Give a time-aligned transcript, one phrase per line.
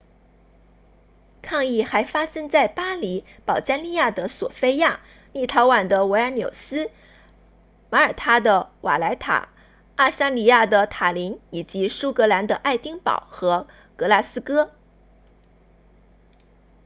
[1.43, 4.99] 抗议还发生在巴黎保加利亚的索非亚
[5.31, 6.89] 立陶宛的维尔纽斯
[7.91, 9.49] 马耳他的瓦莱塔
[9.95, 14.71] 爱沙尼亚的塔林以及苏格兰的爱丁堡和格拉斯哥